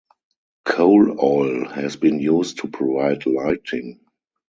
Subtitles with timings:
[0.65, 3.99] Coal oil has been used to provide lighting.